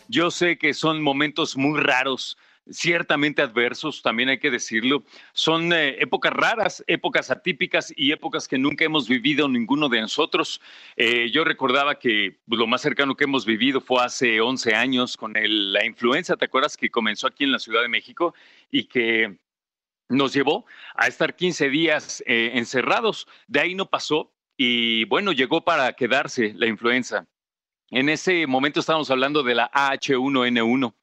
Yo 0.08 0.30
sé 0.30 0.56
que 0.56 0.72
son 0.72 1.02
momentos 1.02 1.54
muy 1.54 1.78
raros, 1.78 2.38
ciertamente 2.70 3.42
adversos, 3.42 4.00
también 4.00 4.30
hay 4.30 4.38
que 4.38 4.50
decirlo. 4.50 5.04
Son 5.34 5.70
eh, 5.74 6.00
épocas 6.00 6.32
raras, 6.32 6.82
épocas 6.86 7.30
atípicas 7.30 7.92
y 7.94 8.12
épocas 8.12 8.48
que 8.48 8.56
nunca 8.56 8.86
hemos 8.86 9.06
vivido 9.06 9.50
ninguno 9.50 9.90
de 9.90 10.00
nosotros. 10.00 10.62
Eh, 10.96 11.30
yo 11.30 11.44
recordaba 11.44 11.98
que 11.98 12.38
lo 12.46 12.66
más 12.66 12.80
cercano 12.80 13.16
que 13.16 13.24
hemos 13.24 13.44
vivido 13.44 13.82
fue 13.82 14.02
hace 14.02 14.40
11 14.40 14.74
años 14.74 15.18
con 15.18 15.34
la 15.34 15.84
influenza, 15.84 16.38
¿te 16.38 16.46
acuerdas 16.46 16.78
que 16.78 16.88
comenzó 16.88 17.26
aquí 17.26 17.44
en 17.44 17.52
la 17.52 17.58
Ciudad 17.58 17.82
de 17.82 17.88
México 17.88 18.34
y 18.70 18.84
que 18.84 19.36
nos 20.08 20.32
llevó 20.32 20.66
a 20.94 21.06
estar 21.06 21.34
15 21.34 21.68
días 21.68 22.22
eh, 22.26 22.52
encerrados? 22.54 23.26
De 23.46 23.60
ahí 23.60 23.74
no 23.74 23.86
pasó 23.86 24.32
y 24.56 25.04
bueno, 25.04 25.32
llegó 25.32 25.64
para 25.64 25.92
quedarse 25.92 26.54
la 26.54 26.66
influenza. 26.66 27.26
En 27.90 28.08
ese 28.08 28.46
momento 28.46 28.80
estábamos 28.80 29.10
hablando 29.10 29.42
de 29.42 29.54
la 29.54 29.70
H1N1. 29.70 30.94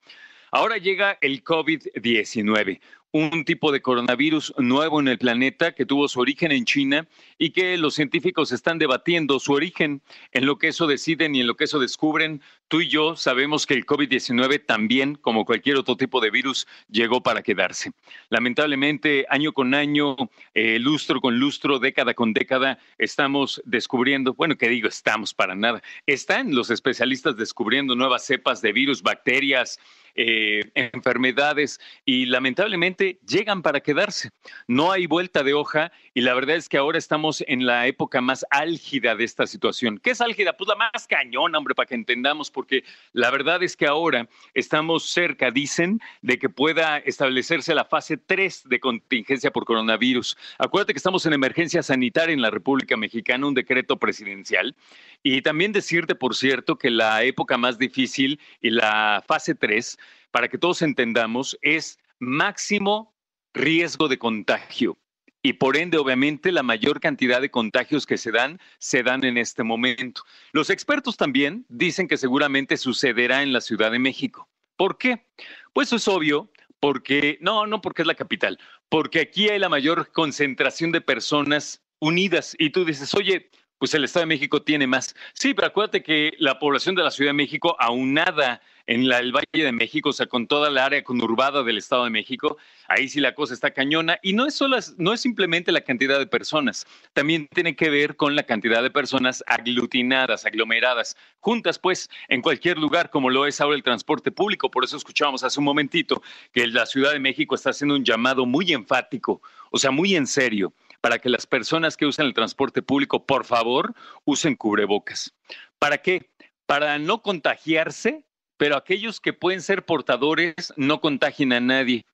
Ahora 0.51 0.77
llega 0.77 1.17
el 1.21 1.43
COVID-19, 1.43 2.79
un 3.13 3.45
tipo 3.45 3.71
de 3.71 3.83
coronavirus 3.83 4.55
nuevo 4.57 4.99
en 4.99 5.07
el 5.07 5.19
planeta 5.19 5.73
que 5.73 5.85
tuvo 5.85 6.07
su 6.07 6.19
origen 6.19 6.51
en 6.51 6.65
China 6.65 7.07
y 7.37 7.51
que 7.51 7.77
los 7.77 7.93
científicos 7.93 8.51
están 8.51 8.79
debatiendo 8.79 9.39
su 9.39 9.53
origen, 9.53 10.01
en 10.31 10.47
lo 10.47 10.57
que 10.57 10.69
eso 10.69 10.87
deciden 10.87 11.35
y 11.35 11.41
en 11.41 11.47
lo 11.47 11.55
que 11.55 11.65
eso 11.65 11.77
descubren. 11.77 12.41
Tú 12.67 12.81
y 12.81 12.87
yo 12.87 13.15
sabemos 13.15 13.67
que 13.67 13.75
el 13.75 13.85
COVID-19 13.85 14.65
también, 14.65 15.13
como 15.13 15.45
cualquier 15.45 15.77
otro 15.77 15.95
tipo 15.95 16.21
de 16.21 16.31
virus, 16.31 16.67
llegó 16.89 17.21
para 17.21 17.43
quedarse. 17.43 17.91
Lamentablemente, 18.29 19.27
año 19.29 19.53
con 19.53 19.75
año, 19.75 20.15
eh, 20.55 20.79
lustro 20.79 21.21
con 21.21 21.37
lustro, 21.37 21.77
década 21.77 22.15
con 22.15 22.33
década, 22.33 22.79
estamos 22.97 23.61
descubriendo, 23.63 24.33
bueno, 24.33 24.57
que 24.57 24.69
digo, 24.69 24.87
estamos 24.87 25.35
para 25.35 25.53
nada, 25.53 25.83
están 26.07 26.55
los 26.55 26.71
especialistas 26.71 27.37
descubriendo 27.37 27.95
nuevas 27.95 28.25
cepas 28.25 28.59
de 28.63 28.73
virus, 28.73 29.03
bacterias, 29.03 29.79
eh, 30.15 30.71
enfermedades 30.75 31.79
y 32.05 32.27
lamentablemente 32.27 33.19
llegan 33.27 33.61
para 33.61 33.81
quedarse. 33.81 34.29
No 34.67 34.91
hay 34.91 35.07
vuelta 35.07 35.43
de 35.43 35.53
hoja 35.53 35.91
y 36.13 36.21
la 36.21 36.33
verdad 36.33 36.55
es 36.55 36.69
que 36.69 36.77
ahora 36.77 36.97
estamos 36.97 37.43
en 37.47 37.65
la 37.65 37.87
época 37.87 38.21
más 38.21 38.45
álgida 38.49 39.15
de 39.15 39.23
esta 39.23 39.47
situación. 39.47 39.97
¿Qué 39.97 40.11
es 40.11 40.21
álgida? 40.21 40.55
Pues 40.55 40.67
la 40.67 40.75
más 40.75 41.07
cañona, 41.07 41.57
hombre, 41.57 41.73
para 41.73 41.87
que 41.87 41.95
entendamos, 41.95 42.51
porque 42.51 42.83
la 43.11 43.31
verdad 43.31 43.63
es 43.63 43.75
que 43.75 43.87
ahora 43.87 44.29
estamos 44.53 45.09
cerca, 45.09 45.49
dicen, 45.49 45.99
de 46.21 46.37
que 46.37 46.49
pueda 46.49 46.97
establecerse 46.99 47.73
la 47.73 47.85
fase 47.85 48.17
3 48.17 48.69
de 48.69 48.79
contingencia 48.79 49.51
por 49.51 49.65
coronavirus. 49.65 50.37
Acuérdate 50.59 50.93
que 50.93 50.97
estamos 50.97 51.25
en 51.25 51.33
emergencia 51.33 51.81
sanitaria 51.81 52.33
en 52.33 52.41
la 52.41 52.51
República 52.51 52.97
Mexicana, 52.97 53.47
un 53.47 53.53
decreto 53.53 53.97
presidencial. 53.97 54.75
Y 55.23 55.41
también 55.41 55.71
decirte, 55.71 56.15
por 56.15 56.35
cierto, 56.35 56.77
que 56.77 56.89
la 56.89 57.23
época 57.23 57.57
más 57.57 57.77
difícil 57.77 58.39
y 58.61 58.69
la 58.69 59.23
fase 59.25 59.55
3 59.55 59.97
para 60.31 60.47
que 60.47 60.57
todos 60.57 60.81
entendamos, 60.81 61.57
es 61.61 61.99
máximo 62.19 63.15
riesgo 63.53 64.07
de 64.07 64.17
contagio. 64.17 64.97
Y 65.45 65.53
por 65.53 65.75
ende, 65.75 65.97
obviamente, 65.97 66.53
la 66.53 66.63
mayor 66.63 67.01
cantidad 67.01 67.41
de 67.41 67.51
contagios 67.51 68.05
que 68.05 68.17
se 68.17 68.31
dan, 68.31 68.59
se 68.79 69.03
dan 69.03 69.25
en 69.25 69.37
este 69.37 69.63
momento. 69.63 70.23
Los 70.53 70.69
expertos 70.69 71.17
también 71.17 71.65
dicen 71.67 72.07
que 72.07 72.17
seguramente 72.17 72.77
sucederá 72.77 73.43
en 73.43 73.51
la 73.51 73.59
Ciudad 73.59 73.91
de 73.91 73.99
México. 73.99 74.47
¿Por 74.77 74.97
qué? 74.97 75.25
Pues 75.73 75.91
es 75.91 76.07
obvio, 76.07 76.49
porque, 76.79 77.37
no, 77.41 77.67
no 77.67 77.81
porque 77.81 78.01
es 78.01 78.07
la 78.07 78.15
capital, 78.15 78.57
porque 78.89 79.19
aquí 79.19 79.49
hay 79.49 79.59
la 79.59 79.69
mayor 79.69 80.11
concentración 80.11 80.91
de 80.91 81.01
personas 81.01 81.81
unidas. 81.99 82.55
Y 82.57 82.69
tú 82.69 82.85
dices, 82.85 83.13
oye, 83.13 83.49
pues 83.77 83.93
el 83.93 84.05
Estado 84.05 84.21
de 84.21 84.27
México 84.27 84.61
tiene 84.61 84.87
más. 84.87 85.13
Sí, 85.33 85.53
pero 85.53 85.67
acuérdate 85.67 86.03
que 86.03 86.33
la 86.39 86.57
población 86.57 86.95
de 86.95 87.03
la 87.03 87.11
Ciudad 87.11 87.29
de 87.29 87.35
México, 87.35 87.75
aunada 87.79 88.61
en 88.85 89.11
el 89.11 89.31
Valle 89.31 89.63
de 89.65 89.71
México, 89.71 90.09
o 90.09 90.13
sea, 90.13 90.25
con 90.25 90.47
toda 90.47 90.69
la 90.69 90.85
área 90.85 91.03
conurbada 91.03 91.63
del 91.63 91.77
Estado 91.77 92.03
de 92.03 92.09
México, 92.09 92.57
ahí 92.87 93.07
sí 93.07 93.19
la 93.19 93.33
cosa 93.33 93.53
está 93.53 93.71
cañona. 93.71 94.19
Y 94.21 94.33
no 94.33 94.45
es, 94.45 94.55
solo, 94.55 94.77
no 94.97 95.13
es 95.13 95.21
simplemente 95.21 95.71
la 95.71 95.81
cantidad 95.81 96.19
de 96.19 96.27
personas, 96.27 96.85
también 97.13 97.47
tiene 97.53 97.75
que 97.75 97.89
ver 97.89 98.15
con 98.15 98.35
la 98.35 98.43
cantidad 98.43 98.83
de 98.83 98.91
personas 98.91 99.43
aglutinadas, 99.47 100.45
aglomeradas, 100.45 101.15
juntas 101.39 101.79
pues 101.79 102.09
en 102.27 102.41
cualquier 102.41 102.77
lugar, 102.77 103.09
como 103.09 103.29
lo 103.29 103.45
es 103.45 103.61
ahora 103.61 103.75
el 103.75 103.83
transporte 103.83 104.31
público. 104.31 104.69
Por 104.69 104.83
eso 104.83 104.97
escuchábamos 104.97 105.43
hace 105.43 105.59
un 105.59 105.65
momentito 105.65 106.21
que 106.51 106.67
la 106.67 106.85
Ciudad 106.85 107.13
de 107.13 107.19
México 107.19 107.55
está 107.55 107.69
haciendo 107.69 107.95
un 107.95 108.03
llamado 108.03 108.45
muy 108.45 108.73
enfático, 108.73 109.41
o 109.71 109.77
sea, 109.77 109.91
muy 109.91 110.15
en 110.15 110.27
serio 110.27 110.73
para 111.03 111.19
que 111.19 111.27
las 111.27 111.45
personas 111.45 111.97
que 111.97 112.05
usan 112.05 112.27
el 112.27 112.33
transporte 112.33 112.81
público, 112.81 113.25
por 113.25 113.43
favor, 113.43 113.93
usen 114.23 114.55
cubrebocas. 114.55 115.33
¿Para 115.77 115.97
qué? 115.97 116.31
Para 116.65 116.97
no 116.97 117.21
contagiarse 117.21 118.25
pero 118.63 118.77
aquellos 118.77 119.19
que 119.19 119.33
pueden 119.33 119.61
ser 119.61 119.83
portadores 119.83 120.73
no 120.77 121.01
contagien 121.01 121.51
a 121.51 121.59
nadie. 121.59 122.05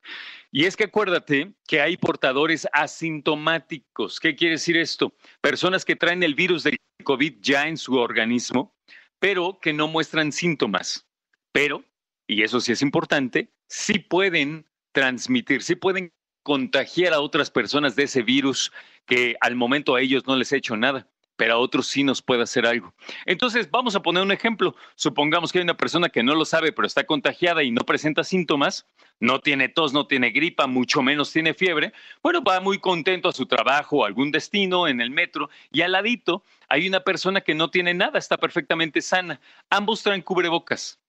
Y 0.51 0.65
es 0.65 0.75
que 0.75 0.85
acuérdate 0.85 1.53
que 1.67 1.79
hay 1.79 1.95
portadores 1.95 2.67
asintomáticos. 2.73 4.19
¿Qué 4.19 4.35
quiere 4.35 4.53
decir 4.53 4.75
esto? 4.75 5.13
Personas 5.41 5.85
que 5.85 5.95
traen 5.95 6.23
el 6.23 6.33
virus 6.33 6.63
del 6.63 6.79
COVID 7.03 7.35
ya 7.39 7.67
en 7.67 7.77
su 7.77 7.97
organismo, 7.97 8.75
pero 9.19 9.59
que 9.61 9.73
no 9.73 9.87
muestran 9.87 10.31
síntomas. 10.31 11.05
Pero, 11.51 11.83
y 12.25 12.41
eso 12.41 12.59
sí 12.61 12.71
es 12.71 12.81
importante, 12.81 13.51
sí 13.67 13.99
pueden 13.99 14.65
transmitir, 14.91 15.61
sí 15.61 15.75
pueden 15.75 16.11
contagiar 16.41 17.13
a 17.13 17.21
otras 17.21 17.51
personas 17.51 17.95
de 17.95 18.05
ese 18.05 18.23
virus 18.23 18.71
que 19.05 19.35
al 19.41 19.55
momento 19.55 19.93
a 19.93 20.01
ellos 20.01 20.25
no 20.25 20.35
les 20.35 20.51
ha 20.51 20.57
hecho 20.57 20.75
nada 20.75 21.07
pero 21.39 21.53
a 21.53 21.57
otros 21.57 21.87
sí 21.87 22.03
nos 22.03 22.21
puede 22.21 22.43
hacer 22.43 22.67
algo. 22.67 22.93
Entonces, 23.25 23.71
vamos 23.71 23.95
a 23.95 24.01
poner 24.01 24.21
un 24.21 24.33
ejemplo. 24.33 24.75
Supongamos 24.95 25.53
que 25.53 25.59
hay 25.59 25.63
una 25.63 25.77
persona 25.77 26.09
que 26.09 26.21
no 26.21 26.35
lo 26.35 26.43
sabe, 26.43 26.73
pero 26.73 26.85
está 26.85 27.05
contagiada 27.05 27.63
y 27.63 27.71
no 27.71 27.83
presenta 27.85 28.25
síntomas, 28.25 28.85
no 29.21 29.39
tiene 29.39 29.69
tos, 29.69 29.93
no 29.93 30.05
tiene 30.05 30.31
gripa, 30.31 30.67
mucho 30.67 31.01
menos 31.01 31.31
tiene 31.31 31.53
fiebre. 31.53 31.93
Bueno, 32.21 32.43
va 32.43 32.59
muy 32.59 32.79
contento 32.79 33.29
a 33.29 33.31
su 33.31 33.45
trabajo, 33.45 34.03
a 34.03 34.07
algún 34.07 34.33
destino, 34.33 34.85
en 34.85 34.99
el 34.99 35.11
metro, 35.11 35.49
y 35.71 35.79
al 35.79 35.93
ladito 35.93 36.43
hay 36.67 36.89
una 36.89 37.05
persona 37.05 37.39
que 37.39 37.55
no 37.55 37.71
tiene 37.71 37.93
nada, 37.93 38.19
está 38.19 38.35
perfectamente 38.35 39.01
sana. 39.01 39.39
Ambos 39.69 40.03
traen 40.03 40.21
cubrebocas. 40.21 40.99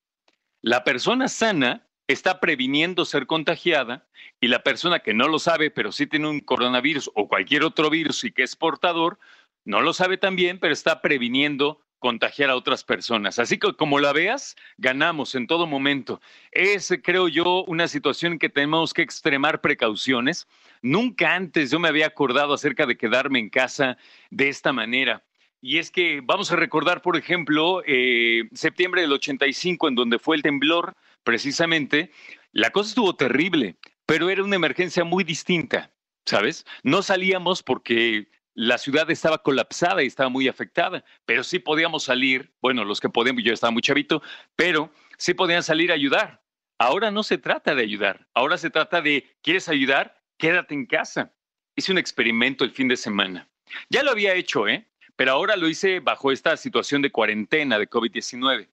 La 0.61 0.85
persona 0.85 1.27
sana 1.27 1.89
está 2.07 2.39
previniendo 2.39 3.05
ser 3.05 3.27
contagiada 3.27 4.07
y 4.41 4.49
la 4.49 4.63
persona 4.63 5.01
que 5.01 5.15
no 5.15 5.29
lo 5.29 5.39
sabe, 5.39 5.71
pero 5.71 5.93
sí 5.93 6.07
tiene 6.07 6.29
un 6.29 6.41
coronavirus 6.41 7.11
o 7.15 7.29
cualquier 7.29 7.65
otro 7.65 7.91
virus 7.91 8.25
y 8.25 8.33
que 8.33 8.43
es 8.43 8.57
portador, 8.57 9.19
no 9.65 9.81
lo 9.81 9.93
sabe 9.93 10.17
también, 10.17 10.59
pero 10.59 10.73
está 10.73 11.01
previniendo 11.01 11.81
contagiar 12.01 12.51
a 12.51 12.57
otras 12.57 12.83
personas. 12.83 13.39
Así 13.39 13.59
que 13.59 13.75
como 13.75 14.01
la 14.01 14.13
veas, 14.13 14.57
ganamos 14.79 15.35
en 15.35 15.47
todo 15.47 15.67
momento. 15.67 16.21
Es, 16.51 16.93
creo 17.05 17.29
yo, 17.29 17.65
una 17.65 17.87
situación 17.87 18.39
que 18.39 18.49
tenemos 18.49 18.93
que 18.93 19.03
extremar 19.03 19.61
precauciones. 19.61 20.49
Nunca 20.83 21.35
antes 21.35 21.71
yo 21.71 21.79
me 21.79 21.89
había 21.89 22.07
acordado 22.07 22.55
acerca 22.55 22.87
de 22.87 22.97
quedarme 22.97 23.39
en 23.39 23.51
casa 23.51 23.99
de 24.31 24.49
esta 24.49 24.73
manera. 24.73 25.23
Y 25.61 25.77
es 25.77 25.91
que 25.91 26.23
vamos 26.25 26.51
a 26.51 26.57
recordar, 26.57 27.03
por 27.03 27.19
ejemplo, 27.19 27.83
eh, 27.87 28.49
septiembre 28.55 29.03
del 29.03 29.13
85, 29.13 29.89
en 29.89 29.95
donde 29.95 30.19
fue 30.19 30.37
el 30.37 30.43
temblor, 30.43 30.97
precisamente, 31.23 32.11
la 32.53 32.71
cosa 32.71 32.89
estuvo 32.89 33.15
terrible, 33.15 33.77
pero 34.07 34.31
era 34.31 34.43
una 34.43 34.57
emergencia 34.57 35.05
muy 35.05 35.23
distinta, 35.23 35.93
¿sabes? 36.25 36.65
No 36.83 37.03
salíamos 37.03 37.63
porque 37.63 38.29
la 38.61 38.77
ciudad 38.77 39.11
estaba 39.11 39.39
colapsada 39.39 40.03
y 40.03 40.07
estaba 40.07 40.29
muy 40.29 40.47
afectada, 40.47 41.03
pero 41.25 41.43
sí 41.43 41.59
podíamos 41.59 42.05
salir, 42.05 42.53
bueno, 42.61 42.85
los 42.85 43.01
que 43.01 43.09
podíamos, 43.09 43.43
yo 43.43 43.55
estaba 43.55 43.71
muy 43.71 43.81
chavito, 43.81 44.23
pero 44.55 44.93
sí 45.17 45.33
podían 45.33 45.63
salir 45.63 45.91
a 45.91 45.95
ayudar. 45.95 46.43
Ahora 46.79 47.11
no 47.11 47.23
se 47.23 47.39
trata 47.39 47.75
de 47.75 47.83
ayudar, 47.83 48.29
ahora 48.35 48.59
se 48.59 48.69
trata 48.69 49.01
de, 49.01 49.35
¿quieres 49.43 49.71
ayudar? 49.71 50.23
Quédate 50.37 50.75
en 50.75 50.85
casa. 50.85 51.33
Hice 51.75 51.91
un 51.91 51.97
experimento 51.97 52.63
el 52.63 52.71
fin 52.71 52.87
de 52.87 52.99
semana. 52.99 53.49
Ya 53.89 54.03
lo 54.03 54.11
había 54.11 54.35
hecho, 54.35 54.69
¿eh? 54.69 54.87
Pero 55.17 55.33
ahora 55.33 55.57
lo 55.57 55.67
hice 55.67 56.01
bajo 56.01 56.31
esta 56.31 56.55
situación 56.59 57.01
de 57.01 57.11
cuarentena 57.11 57.79
de 57.79 57.89
COVID-19. 57.89 58.69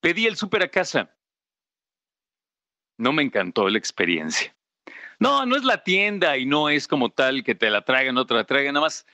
Pedí 0.00 0.26
el 0.26 0.36
súper 0.36 0.62
a 0.62 0.68
casa. 0.68 1.10
No 2.96 3.12
me 3.12 3.24
encantó 3.24 3.68
la 3.68 3.78
experiencia. 3.78 4.54
No, 5.18 5.46
no 5.46 5.56
es 5.56 5.64
la 5.64 5.82
tienda 5.82 6.36
y 6.36 6.46
no 6.46 6.68
es 6.68 6.86
como 6.86 7.10
tal 7.10 7.42
que 7.42 7.56
te 7.56 7.70
la 7.70 7.84
traigan, 7.84 8.14
no 8.14 8.24
te 8.24 8.34
la 8.34 8.44
traigan, 8.44 8.74
nada 8.74 8.86
más 8.86 9.04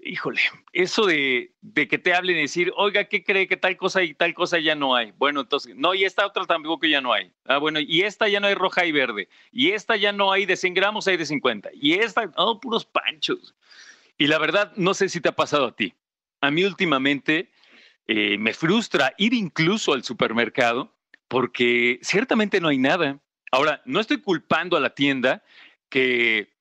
híjole, 0.00 0.40
eso 0.72 1.06
de, 1.06 1.52
que 1.74 1.98
te 1.98 2.14
hablen 2.14 2.36
y 2.36 2.42
decir, 2.42 2.72
oiga, 2.76 3.04
¿qué 3.04 3.24
cree 3.24 3.46
que 3.46 3.56
tal 3.56 3.76
cosa 3.76 4.02
y 4.02 4.14
tal 4.14 4.34
cosa 4.34 4.58
ya 4.58 4.74
no 4.74 4.94
hay? 4.94 5.12
Bueno, 5.12 5.40
entonces, 5.40 5.74
no, 5.76 5.94
y 5.94 6.04
esta 6.04 6.26
otra 6.26 6.44
tampoco 6.44 6.86
ya 6.86 7.00
no 7.00 7.12
hay. 7.12 7.32
Ah, 7.44 7.58
bueno, 7.58 7.80
y 7.80 8.02
esta 8.02 8.28
ya 8.28 8.40
no 8.40 8.46
hay 8.46 8.54
roja 8.54 8.84
y 8.84 8.92
verde. 8.92 9.28
Y 9.52 9.70
esta 9.70 9.96
ya 9.96 10.12
no 10.12 10.32
hay 10.32 10.46
de 10.46 10.56
100 10.56 10.74
gramos, 10.74 11.08
hay 11.08 11.16
de 11.16 11.26
50. 11.26 11.70
Y 11.74 11.94
esta, 11.94 12.30
oh, 12.36 12.60
puros 12.60 12.84
panchos. 12.84 13.54
Y 14.16 14.26
la 14.26 14.38
verdad, 14.38 14.72
no 14.76 14.94
sé 14.94 15.08
si 15.08 15.20
te 15.20 15.28
ha 15.28 15.36
pasado 15.36 15.66
a 15.66 15.76
ti. 15.76 15.94
A 16.40 16.50
mí 16.50 16.64
últimamente 16.64 17.50
eh, 18.06 18.38
me 18.38 18.52
frustra 18.52 19.14
ir 19.18 19.34
incluso 19.34 19.92
al 19.92 20.04
supermercado 20.04 20.94
porque 21.28 21.98
ciertamente 22.02 22.60
no 22.60 22.68
hay 22.68 22.78
nada. 22.78 23.20
Ahora, 23.52 23.82
no 23.84 24.00
estoy 24.00 24.20
culpando 24.20 24.76
a 24.76 24.80
la 24.80 24.94
tienda 24.94 25.42
que 25.88 26.57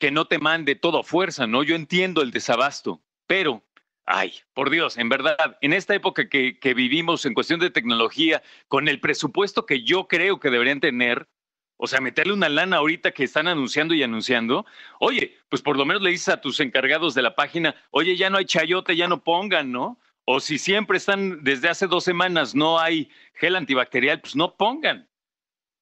que 0.00 0.10
no 0.10 0.24
te 0.24 0.38
mande 0.38 0.74
todo 0.74 0.98
a 1.00 1.04
fuerza, 1.04 1.46
¿no? 1.46 1.62
Yo 1.62 1.76
entiendo 1.76 2.22
el 2.22 2.32
desabasto, 2.32 3.02
pero, 3.26 3.62
ay, 4.06 4.32
por 4.54 4.70
Dios, 4.70 4.96
en 4.96 5.10
verdad, 5.10 5.58
en 5.60 5.74
esta 5.74 5.94
época 5.94 6.28
que, 6.28 6.58
que 6.58 6.74
vivimos 6.74 7.26
en 7.26 7.34
cuestión 7.34 7.60
de 7.60 7.70
tecnología, 7.70 8.42
con 8.66 8.88
el 8.88 8.98
presupuesto 8.98 9.66
que 9.66 9.84
yo 9.84 10.08
creo 10.08 10.40
que 10.40 10.50
deberían 10.50 10.80
tener, 10.80 11.28
o 11.76 11.86
sea, 11.86 12.00
meterle 12.00 12.32
una 12.32 12.48
lana 12.48 12.78
ahorita 12.78 13.12
que 13.12 13.24
están 13.24 13.46
anunciando 13.46 13.92
y 13.92 14.02
anunciando. 14.02 14.64
Oye, 15.00 15.36
pues 15.50 15.60
por 15.60 15.76
lo 15.76 15.84
menos 15.84 16.02
le 16.02 16.10
dices 16.10 16.30
a 16.30 16.40
tus 16.40 16.60
encargados 16.60 17.14
de 17.14 17.22
la 17.22 17.34
página, 17.34 17.74
oye, 17.90 18.16
ya 18.16 18.30
no 18.30 18.38
hay 18.38 18.46
chayote, 18.46 18.96
ya 18.96 19.06
no 19.06 19.22
pongan, 19.22 19.70
¿no? 19.70 20.00
O 20.24 20.40
si 20.40 20.58
siempre 20.58 20.96
están, 20.96 21.44
desde 21.44 21.68
hace 21.68 21.86
dos 21.86 22.04
semanas 22.04 22.54
no 22.54 22.78
hay 22.78 23.10
gel 23.34 23.54
antibacterial, 23.54 24.20
pues 24.20 24.34
no 24.34 24.56
pongan. 24.56 25.09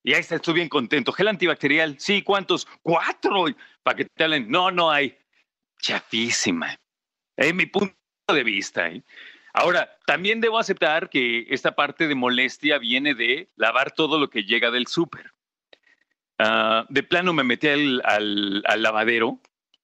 Y 0.03 0.15
ahí 0.15 0.21
está, 0.21 0.37
estoy 0.37 0.55
bien 0.55 0.69
contento. 0.69 1.12
Gel 1.12 1.29
antibacterial, 1.29 1.97
sí, 1.99 2.23
¿cuántos? 2.23 2.67
Cuatro, 2.83 3.47
para 3.83 3.97
que 3.97 4.05
te 4.05 4.25
hablen. 4.25 4.50
No, 4.50 4.71
no 4.71 4.91
hay. 4.91 5.17
Chafísima. 5.81 6.79
Es 7.37 7.55
mi 7.55 7.67
punto 7.67 7.95
de 8.29 8.45
vista. 8.45 8.89
¿eh? 8.89 9.03
Ahora, 9.53 9.97
también 10.06 10.41
debo 10.41 10.59
aceptar 10.59 11.09
que 11.09 11.47
esta 11.50 11.75
parte 11.75 12.09
de 12.09 12.15
molestia 12.15 12.79
viene 12.79 13.15
de 13.15 13.50
lavar 13.56 13.93
todo 13.93 14.19
lo 14.19 14.31
que 14.31 14.45
llega 14.45 14.71
del 14.71 14.87
súper. 14.87 15.33
Ah, 16.39 16.87
de 16.89 17.03
plano 17.03 17.33
me 17.33 17.43
metí 17.43 17.67
al, 17.67 18.01
al, 18.05 18.83
lavadero 18.83 19.41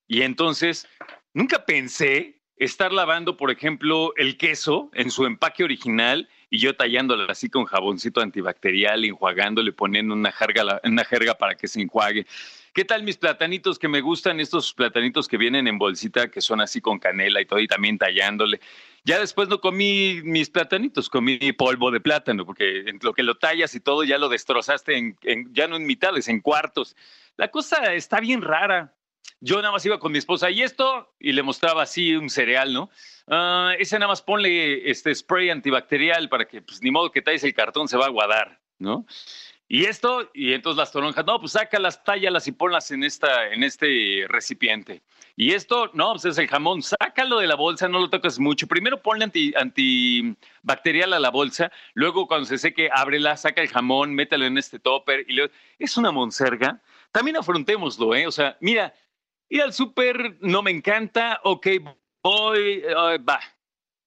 y 0.06 0.22
entonces 0.22 0.87
nunca 1.32 1.67
pensé 1.67 2.40
estar 2.56 2.93
lavando, 2.93 3.37
por 3.37 3.50
ejemplo, 3.50 4.14
el 4.17 4.37
queso 4.37 4.88
en 4.94 5.10
su 5.10 5.26
empaque 5.26 5.64
original 5.64 6.28
y 6.50 6.58
yo 6.58 6.75
tallándolo 6.75 7.31
así 7.31 7.49
con 7.49 7.64
jaboncito 7.64 8.20
antibacterial, 8.20 9.05
enjuagándole, 9.05 9.73
poniendo 9.73 10.14
una 10.14 10.32
jerga, 10.32 10.81
una 10.85 11.05
jerga 11.05 11.35
para 11.35 11.55
que 11.55 11.69
se 11.69 11.81
enjuague. 11.81 12.26
¿Qué 12.75 12.85
tal 12.85 13.05
mis 13.05 13.17
platanitos 13.17 13.79
que 13.79 13.87
me 13.87 14.00
gustan? 14.00 14.41
Estos 14.41 14.75
platanitos 14.75 15.29
que 15.29 15.37
vienen 15.37 15.69
en 15.69 15.79
bolsita, 15.79 16.29
que 16.29 16.41
son 16.41 16.61
así 16.61 16.81
con 16.81 16.99
canela 16.99 17.41
y 17.41 17.46
todo, 17.46 17.61
y 17.61 17.69
también 17.69 17.99
tallándole. 17.99 18.61
Ya 19.05 19.20
después 19.20 19.49
no 19.49 19.61
comí 19.61 20.20
mis 20.25 20.50
platanitos, 20.50 21.08
comí 21.08 21.38
polvo 21.52 21.93
de 21.93 22.00
plátano, 22.00 22.44
porque 22.44 22.81
en 22.81 22.99
lo 23.00 23.12
que 23.12 23.23
lo 23.23 23.37
tallas 23.37 23.76
y 23.76 23.81
todo 23.81 24.02
ya 24.02 24.19
lo 24.19 24.29
destrozaste, 24.29 24.96
en, 24.96 25.55
ya 25.55 25.69
no 25.69 25.76
en 25.76 25.87
mitades, 25.87 26.26
en 26.26 26.41
cuartos. 26.41 26.96
La 27.37 27.49
cosa 27.49 27.94
está 27.94 28.19
bien 28.19 28.43
rara. 28.43 28.93
Yo 29.41 29.56
nada 29.56 29.70
más 29.70 29.87
iba 29.87 30.00
con 30.00 30.11
mi 30.11 30.19
esposa 30.19 30.50
y 30.50 30.62
esto, 30.62 31.14
y 31.20 31.31
le 31.31 31.44
mostraba 31.44 31.82
así 31.82 32.17
un 32.17 32.29
cereal, 32.29 32.73
¿no? 32.73 32.91
Uh, 33.26 33.70
ese 33.78 33.98
nada 33.98 34.08
más 34.08 34.20
ponle 34.20 34.88
este 34.90 35.14
spray 35.14 35.48
antibacterial 35.48 36.28
para 36.28 36.46
que, 36.46 36.60
pues 36.60 36.82
ni 36.82 36.90
modo 36.90 37.10
que 37.10 37.22
talles 37.22 37.44
el 37.44 37.54
cartón, 37.54 37.88
se 37.88 37.96
va 37.96 38.04
a 38.04 38.08
aguadar, 38.08 38.60
¿no? 38.78 39.06
Y 39.66 39.86
esto, 39.86 40.30
y 40.34 40.52
entonces 40.52 40.76
las 40.76 40.92
toronjas, 40.92 41.24
no, 41.24 41.40
pues 41.40 41.52
sácalas, 41.52 42.04
tállalas 42.04 42.46
y 42.46 42.52
ponlas 42.52 42.90
en, 42.90 43.02
esta, 43.02 43.48
en 43.48 43.62
este 43.62 44.26
recipiente. 44.28 45.02
Y 45.36 45.52
esto, 45.52 45.90
no, 45.94 46.12
pues 46.12 46.26
es 46.26 46.38
el 46.38 46.48
jamón, 46.48 46.82
sácalo 46.82 47.38
de 47.38 47.46
la 47.46 47.54
bolsa, 47.54 47.88
no 47.88 47.98
lo 47.98 48.10
toques 48.10 48.38
mucho. 48.38 48.68
Primero 48.68 49.00
ponle 49.02 49.24
anti, 49.24 49.54
antibacterial 49.56 51.14
a 51.14 51.18
la 51.18 51.30
bolsa, 51.30 51.72
luego 51.94 52.28
cuando 52.28 52.46
se 52.46 52.58
seque, 52.58 52.90
ábrela, 52.92 53.38
saca 53.38 53.62
el 53.62 53.68
jamón, 53.68 54.14
mételo 54.14 54.44
en 54.44 54.58
este 54.58 54.78
topper. 54.78 55.24
Y 55.28 55.40
Es 55.78 55.96
una 55.96 56.12
monserga. 56.12 56.82
También 57.10 57.38
afrontémoslo, 57.38 58.14
¿eh? 58.14 58.26
O 58.26 58.32
sea, 58.32 58.58
mira, 58.60 58.94
ir 59.48 59.62
al 59.62 59.72
súper 59.72 60.36
no 60.40 60.62
me 60.62 60.72
encanta, 60.72 61.40
ok, 61.42 61.66
voy, 62.24 62.82
va, 63.28 63.40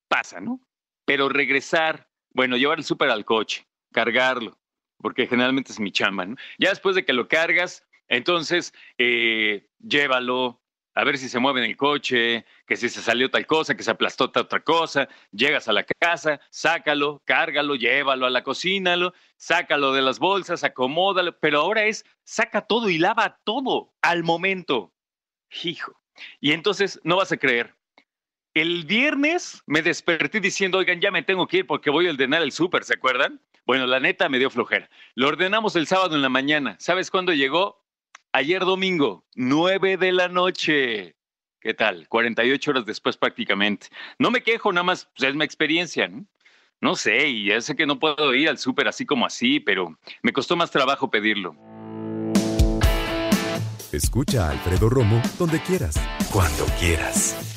pasa, 0.10 0.42
¿no? 0.42 0.60
Pero 1.06 1.30
regresar, 1.30 2.10
bueno, 2.32 2.58
llevar 2.58 2.80
el 2.80 2.84
súper 2.84 3.10
al 3.10 3.24
coche, 3.24 3.66
cargarlo, 3.94 4.58
porque 4.98 5.28
generalmente 5.28 5.72
es 5.72 5.80
mi 5.80 5.92
chamba, 5.92 6.26
¿no? 6.26 6.36
Ya 6.58 6.70
después 6.70 6.96
de 6.96 7.06
que 7.06 7.14
lo 7.14 7.28
cargas, 7.28 7.86
entonces 8.08 8.74
eh, 8.98 9.70
llévalo, 9.80 10.60
a 10.96 11.04
ver 11.04 11.20
si 11.20 11.30
se 11.30 11.38
mueve 11.38 11.64
en 11.64 11.70
el 11.70 11.78
coche, 11.78 12.44
que 12.66 12.76
si 12.76 12.90
se 12.90 13.04
salió 13.04 13.30
tal 13.30 13.46
cosa, 13.46 13.78
que 13.78 13.84
se 13.84 13.92
aplastó 13.92 14.26
otra 14.26 14.62
cosa, 14.62 15.08
llegas 15.32 15.68
a 15.68 15.74
la 15.74 15.84
casa, 15.84 16.40
sácalo, 16.50 17.22
cárgalo, 17.24 17.76
llévalo 17.76 18.26
a 18.26 18.32
la 18.32 18.44
cocina, 18.44 18.96
sácalo 19.36 19.94
de 19.94 20.02
las 20.02 20.18
bolsas, 20.18 20.64
acomódalo, 20.64 21.38
pero 21.40 21.60
ahora 21.60 21.86
es 21.86 22.04
saca 22.24 22.62
todo 22.62 22.90
y 22.90 22.98
lava 22.98 23.40
todo 23.44 23.94
al 24.02 24.24
momento. 24.24 24.92
Hijo. 25.64 26.02
Y 26.40 26.54
entonces 26.54 27.00
no 27.04 27.18
vas 27.18 27.32
a 27.32 27.38
creer. 27.38 27.78
El 28.58 28.86
viernes 28.86 29.62
me 29.68 29.84
desperté 29.84 30.40
diciendo, 30.40 30.80
oigan, 30.80 31.00
ya 31.00 31.12
me 31.12 31.22
tengo 31.22 31.46
que 31.46 31.58
ir 31.58 31.68
porque 31.68 31.92
voy 31.92 32.08
a 32.08 32.10
ordenar 32.10 32.42
el 32.42 32.52
súper, 32.52 32.84
¿se 32.86 32.96
acuerdan? 32.96 33.40
Bueno, 33.68 33.86
la 33.86 34.00
neta 34.00 34.30
me 34.30 34.40
dio 34.40 34.50
flojera. 34.50 34.90
Lo 35.14 35.28
ordenamos 35.28 35.76
el 35.76 35.86
sábado 35.86 36.16
en 36.16 36.24
la 36.24 36.30
mañana. 36.30 36.76
¿Sabes 36.80 37.12
cuándo 37.12 37.34
llegó? 37.34 37.86
Ayer 38.32 38.66
domingo, 38.66 39.28
nueve 39.36 39.98
de 39.98 40.12
la 40.12 40.28
noche. 40.28 41.16
¿Qué 41.62 41.76
tal? 41.76 42.08
48 42.08 42.72
horas 42.72 42.86
después 42.88 43.16
prácticamente. 43.16 43.90
No 44.18 44.32
me 44.32 44.42
quejo, 44.42 44.74
nada 44.74 44.86
más 44.86 45.08
pues, 45.16 45.30
es 45.30 45.36
mi 45.36 45.46
experiencia, 45.46 46.08
¿no? 46.08 46.26
No 46.82 46.96
sé, 46.96 47.28
y 47.28 47.50
ya 47.50 47.62
sé 47.62 47.76
que 47.76 47.86
no 47.86 48.00
puedo 48.00 48.34
ir 48.34 48.50
al 48.50 48.58
súper 48.58 48.88
así 48.88 49.06
como 49.06 49.28
así, 49.28 49.60
pero 49.60 50.00
me 50.24 50.34
costó 50.34 50.56
más 50.56 50.72
trabajo 50.72 51.12
pedirlo. 51.12 51.56
Escucha 53.92 54.48
a 54.48 54.52
Alfredo 54.52 54.90
Romo 54.90 55.22
donde 55.38 55.62
quieras, 55.62 55.96
cuando 56.32 56.66
quieras. 56.80 57.57